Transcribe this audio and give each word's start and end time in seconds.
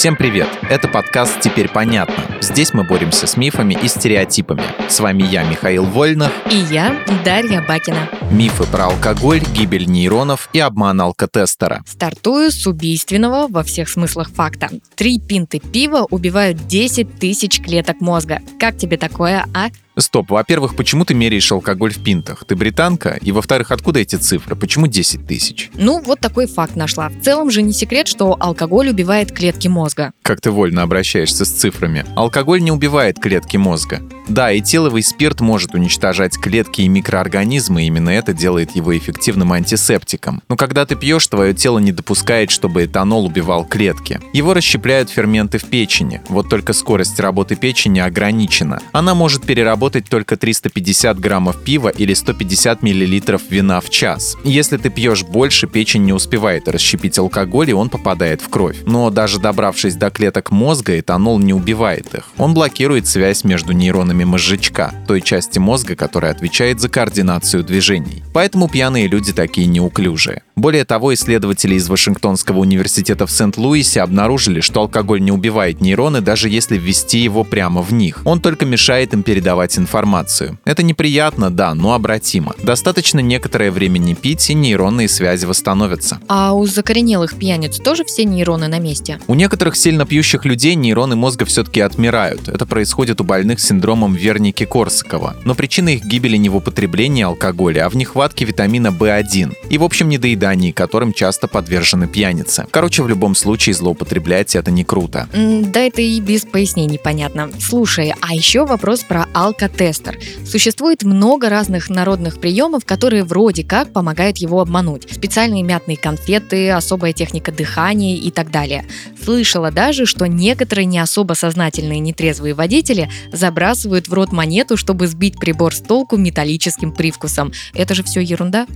Всем 0.00 0.16
привет! 0.16 0.48
Это 0.62 0.88
подкаст 0.88 1.40
«Теперь 1.40 1.68
понятно». 1.68 2.24
Здесь 2.40 2.72
мы 2.72 2.84
боремся 2.84 3.26
с 3.26 3.36
мифами 3.36 3.74
и 3.74 3.86
стереотипами. 3.86 4.62
С 4.88 4.98
вами 4.98 5.24
я, 5.24 5.44
Михаил 5.44 5.84
Вольнах. 5.84 6.32
И 6.50 6.56
я, 6.56 7.04
Дарья 7.22 7.62
Бакина. 7.68 8.08
Мифы 8.30 8.64
про 8.64 8.86
алкоголь, 8.86 9.42
гибель 9.54 9.84
нейронов 9.84 10.48
и 10.54 10.58
обман 10.58 11.02
алкотестера. 11.02 11.82
Стартую 11.86 12.50
с 12.50 12.66
убийственного 12.66 13.46
во 13.46 13.62
всех 13.62 13.90
смыслах 13.90 14.30
факта. 14.30 14.70
Три 14.94 15.20
пинты 15.20 15.60
пива 15.60 16.06
убивают 16.08 16.66
10 16.66 17.18
тысяч 17.18 17.60
клеток 17.60 18.00
мозга. 18.00 18.40
Как 18.58 18.78
тебе 18.78 18.96
такое, 18.96 19.44
а? 19.52 19.68
Стоп, 19.96 20.30
во-первых, 20.30 20.76
почему 20.76 21.04
ты 21.04 21.14
меряешь 21.14 21.50
алкоголь 21.50 21.92
в 21.92 22.02
пинтах? 22.02 22.44
Ты 22.46 22.56
британка? 22.56 23.18
И 23.20 23.32
во-вторых, 23.32 23.70
откуда 23.70 24.00
эти 24.00 24.16
цифры? 24.16 24.56
Почему 24.56 24.86
10 24.86 25.26
тысяч? 25.26 25.70
Ну, 25.74 26.00
вот 26.00 26.20
такой 26.20 26.46
факт 26.46 26.76
нашла. 26.76 27.08
В 27.08 27.20
целом 27.20 27.50
же 27.50 27.62
не 27.62 27.72
секрет, 27.72 28.06
что 28.06 28.36
алкоголь 28.38 28.90
убивает 28.90 29.32
клетки 29.32 29.68
мозга. 29.68 30.12
Как 30.22 30.40
ты 30.40 30.50
вольно 30.50 30.82
обращаешься 30.82 31.44
с 31.44 31.50
цифрами. 31.50 32.06
Алкоголь 32.16 32.62
не 32.62 32.70
убивает 32.72 33.18
клетки 33.18 33.56
мозга. 33.56 34.00
Да, 34.30 34.56
этиловый 34.56 35.02
спирт 35.02 35.40
может 35.40 35.74
уничтожать 35.74 36.38
клетки 36.38 36.82
и 36.82 36.88
микроорганизмы, 36.88 37.82
и 37.82 37.86
именно 37.86 38.10
это 38.10 38.32
делает 38.32 38.76
его 38.76 38.96
эффективным 38.96 39.52
антисептиком. 39.52 40.40
Но 40.48 40.56
когда 40.56 40.86
ты 40.86 40.94
пьешь, 40.94 41.26
твое 41.26 41.52
тело 41.52 41.80
не 41.80 41.90
допускает, 41.90 42.52
чтобы 42.52 42.84
этанол 42.84 43.26
убивал 43.26 43.64
клетки. 43.64 44.20
Его 44.32 44.54
расщепляют 44.54 45.10
ферменты 45.10 45.58
в 45.58 45.64
печени. 45.64 46.22
Вот 46.28 46.48
только 46.48 46.74
скорость 46.74 47.18
работы 47.18 47.56
печени 47.56 47.98
ограничена. 47.98 48.80
Она 48.92 49.16
может 49.16 49.44
переработать 49.44 50.08
только 50.08 50.36
350 50.36 51.18
граммов 51.18 51.64
пива 51.64 51.88
или 51.88 52.14
150 52.14 52.84
миллилитров 52.84 53.42
вина 53.50 53.80
в 53.80 53.90
час. 53.90 54.36
Если 54.44 54.76
ты 54.76 54.90
пьешь 54.90 55.24
больше, 55.24 55.66
печень 55.66 56.04
не 56.04 56.12
успевает 56.12 56.68
расщепить 56.68 57.18
алкоголь, 57.18 57.70
и 57.70 57.72
он 57.74 57.88
попадает 57.88 58.42
в 58.42 58.48
кровь. 58.48 58.76
Но 58.86 59.10
даже 59.10 59.40
добравшись 59.40 59.96
до 59.96 60.10
клеток 60.10 60.52
мозга, 60.52 61.00
этанол 61.00 61.40
не 61.40 61.52
убивает 61.52 62.14
их. 62.14 62.28
Он 62.38 62.54
блокирует 62.54 63.08
связь 63.08 63.42
между 63.42 63.72
нейронами 63.72 64.19
нейронами 64.20 64.24
мозжечка, 64.24 64.92
той 65.06 65.20
части 65.20 65.58
мозга, 65.58 65.96
которая 65.96 66.32
отвечает 66.32 66.80
за 66.80 66.88
координацию 66.88 67.64
движений. 67.64 68.22
Поэтому 68.32 68.68
пьяные 68.68 69.08
люди 69.08 69.32
такие 69.32 69.66
неуклюжие. 69.66 70.42
Более 70.56 70.84
того, 70.84 71.14
исследователи 71.14 71.74
из 71.74 71.88
Вашингтонского 71.88 72.58
университета 72.58 73.26
в 73.26 73.30
Сент-Луисе 73.30 74.02
обнаружили, 74.02 74.60
что 74.60 74.80
алкоголь 74.80 75.22
не 75.22 75.32
убивает 75.32 75.80
нейроны, 75.80 76.20
даже 76.20 76.48
если 76.48 76.76
ввести 76.76 77.18
его 77.18 77.44
прямо 77.44 77.82
в 77.82 77.92
них. 77.92 78.20
Он 78.24 78.40
только 78.40 78.66
мешает 78.66 79.14
им 79.14 79.22
передавать 79.22 79.78
информацию. 79.78 80.58
Это 80.64 80.82
неприятно, 80.82 81.50
да, 81.50 81.74
но 81.74 81.94
обратимо. 81.94 82.54
Достаточно 82.62 83.20
некоторое 83.20 83.70
время 83.70 83.98
не 83.98 84.14
пить, 84.14 84.50
и 84.50 84.54
нейронные 84.54 85.08
связи 85.08 85.46
восстановятся. 85.46 86.18
А 86.28 86.52
у 86.52 86.66
закоренелых 86.66 87.36
пьяниц 87.36 87.78
тоже 87.78 88.04
все 88.04 88.24
нейроны 88.24 88.68
на 88.68 88.78
месте? 88.78 89.18
У 89.26 89.34
некоторых 89.34 89.76
сильно 89.76 90.04
пьющих 90.04 90.44
людей 90.44 90.74
нейроны 90.74 91.16
мозга 91.16 91.46
все-таки 91.46 91.80
отмирают. 91.80 92.48
Это 92.48 92.66
происходит 92.66 93.20
у 93.20 93.24
больных 93.24 93.60
синдромом 93.60 93.99
синдромом 94.00 94.14
Верники-Корсакова. 94.14 95.36
Но 95.44 95.54
причина 95.54 95.90
их 95.90 96.04
гибели 96.04 96.36
не 96.36 96.48
в 96.48 96.56
употреблении 96.56 97.22
алкоголя, 97.22 97.86
а 97.86 97.88
в 97.88 97.96
нехватке 97.96 98.44
витамина 98.44 98.88
В1 98.88 99.56
и 99.68 99.78
в 99.78 99.84
общем 99.84 100.08
недоедании, 100.08 100.72
которым 100.72 101.12
часто 101.12 101.48
подвержены 101.48 102.06
пьяницы. 102.08 102.66
Короче, 102.70 103.02
в 103.02 103.08
любом 103.08 103.34
случае 103.34 103.74
злоупотреблять 103.74 104.56
это 104.56 104.70
не 104.70 104.84
круто. 104.84 105.28
Да 105.32 105.80
это 105.80 106.00
и 106.00 106.20
без 106.20 106.44
пояснений 106.44 106.98
понятно. 107.02 107.50
Слушай, 107.58 108.14
а 108.20 108.34
еще 108.34 108.64
вопрос 108.64 109.00
про 109.00 109.26
алкотестер. 109.34 110.18
Существует 110.46 111.02
много 111.02 111.48
разных 111.48 111.90
народных 111.90 112.40
приемов, 112.40 112.84
которые 112.84 113.24
вроде 113.24 113.64
как 113.64 113.92
помогают 113.92 114.38
его 114.38 114.60
обмануть. 114.60 115.06
Специальные 115.12 115.62
мятные 115.62 115.96
конфеты, 115.96 116.70
особая 116.70 117.12
техника 117.12 117.52
дыхания 117.52 118.16
и 118.16 118.30
так 118.30 118.50
далее. 118.50 118.84
Слышала 119.22 119.70
даже, 119.70 120.06
что 120.06 120.26
некоторые 120.26 120.86
не 120.86 120.98
особо 120.98 121.34
сознательные 121.34 121.98
нетрезвые 122.00 122.54
водители 122.54 123.10
забрасывают 123.32 124.08
в 124.08 124.14
рот 124.14 124.32
монету, 124.32 124.76
чтобы 124.76 125.06
сбить 125.06 125.38
прибор 125.38 125.74
с 125.74 125.80
толку 125.80 126.16
металлическим 126.16 126.92
привкусом. 126.92 127.52
Это 127.74 127.94
же 127.94 128.02
все 128.02 128.20
ерунда. 128.20 128.66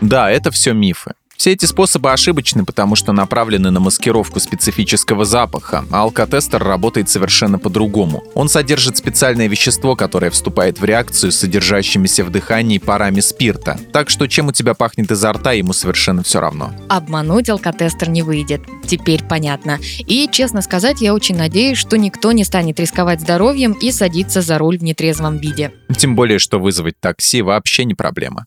Да, 0.00 0.30
это 0.30 0.50
все 0.50 0.72
мифы. 0.72 1.14
Все 1.38 1.52
эти 1.52 1.66
способы 1.66 2.12
ошибочны, 2.12 2.64
потому 2.64 2.96
что 2.96 3.12
направлены 3.12 3.70
на 3.70 3.78
маскировку 3.78 4.40
специфического 4.40 5.24
запаха, 5.24 5.84
а 5.92 6.02
алкотестер 6.02 6.60
работает 6.62 7.08
совершенно 7.08 7.60
по-другому. 7.60 8.24
Он 8.34 8.48
содержит 8.48 8.96
специальное 8.96 9.46
вещество, 9.46 9.94
которое 9.94 10.30
вступает 10.32 10.80
в 10.80 10.84
реакцию 10.84 11.30
с 11.30 11.36
содержащимися 11.36 12.24
в 12.24 12.30
дыхании 12.30 12.78
парами 12.78 13.20
спирта. 13.20 13.78
Так 13.92 14.10
что 14.10 14.26
чем 14.26 14.48
у 14.48 14.52
тебя 14.52 14.74
пахнет 14.74 15.12
изо 15.12 15.32
рта, 15.32 15.52
ему 15.52 15.72
совершенно 15.72 16.24
все 16.24 16.40
равно. 16.40 16.72
Обмануть 16.88 17.48
алкотестер 17.48 18.10
не 18.10 18.22
выйдет. 18.22 18.62
Теперь 18.84 19.22
понятно. 19.22 19.78
И, 19.98 20.28
честно 20.32 20.60
сказать, 20.60 21.00
я 21.00 21.14
очень 21.14 21.36
надеюсь, 21.36 21.78
что 21.78 21.96
никто 21.96 22.32
не 22.32 22.42
станет 22.42 22.80
рисковать 22.80 23.20
здоровьем 23.20 23.72
и 23.72 23.92
садиться 23.92 24.42
за 24.42 24.58
руль 24.58 24.78
в 24.78 24.82
нетрезвом 24.82 25.38
виде. 25.38 25.72
Тем 25.96 26.16
более, 26.16 26.40
что 26.40 26.58
вызвать 26.58 26.98
такси 26.98 27.42
вообще 27.42 27.84
не 27.84 27.94
проблема. 27.94 28.46